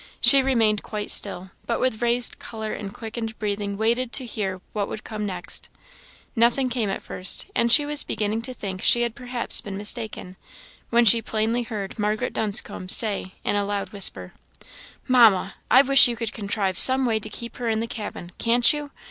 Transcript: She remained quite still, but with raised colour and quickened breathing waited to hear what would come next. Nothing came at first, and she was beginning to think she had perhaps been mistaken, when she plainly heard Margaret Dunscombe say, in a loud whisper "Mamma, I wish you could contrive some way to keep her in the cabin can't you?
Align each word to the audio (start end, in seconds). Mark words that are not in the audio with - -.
She 0.19 0.41
remained 0.41 0.81
quite 0.81 1.11
still, 1.11 1.51
but 1.67 1.79
with 1.79 2.01
raised 2.01 2.39
colour 2.39 2.73
and 2.73 2.91
quickened 2.91 3.37
breathing 3.37 3.77
waited 3.77 4.11
to 4.13 4.25
hear 4.25 4.59
what 4.73 4.87
would 4.87 5.03
come 5.03 5.27
next. 5.27 5.69
Nothing 6.35 6.69
came 6.69 6.89
at 6.89 7.03
first, 7.03 7.45
and 7.53 7.71
she 7.71 7.85
was 7.85 8.03
beginning 8.03 8.41
to 8.41 8.53
think 8.55 8.81
she 8.81 9.03
had 9.03 9.13
perhaps 9.13 9.61
been 9.61 9.77
mistaken, 9.77 10.37
when 10.89 11.05
she 11.05 11.21
plainly 11.21 11.61
heard 11.61 11.99
Margaret 11.99 12.33
Dunscombe 12.33 12.89
say, 12.89 13.35
in 13.43 13.55
a 13.55 13.63
loud 13.63 13.89
whisper 13.93 14.33
"Mamma, 15.07 15.53
I 15.69 15.83
wish 15.83 16.07
you 16.07 16.15
could 16.15 16.33
contrive 16.33 16.79
some 16.79 17.05
way 17.05 17.19
to 17.19 17.29
keep 17.29 17.57
her 17.57 17.69
in 17.69 17.79
the 17.79 17.85
cabin 17.85 18.31
can't 18.39 18.73
you? 18.73 18.89